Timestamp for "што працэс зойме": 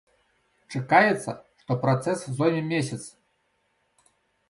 1.65-2.63